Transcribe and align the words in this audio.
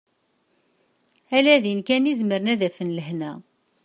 Ala 1.35 1.55
din 1.63 1.79
kan 1.87 2.09
i 2.11 2.13
zemren 2.19 2.51
ad 2.53 2.61
afen 2.67 2.89
lehna. 2.97 3.31